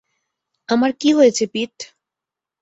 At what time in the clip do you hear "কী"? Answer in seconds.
0.93-1.09